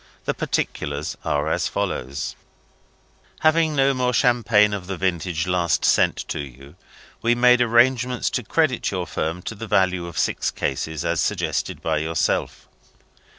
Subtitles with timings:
[0.25, 2.35] The particulars are as follows:
[3.41, 6.75] "Having no more champagne of the vintage last sent to you,
[7.21, 11.83] we made arrangements to credit your firm to the value of six cases, as suggested
[11.83, 12.67] by yourself.